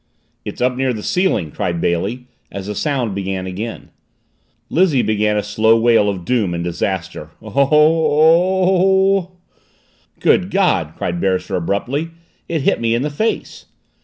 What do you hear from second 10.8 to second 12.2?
cried Beresford abruptly.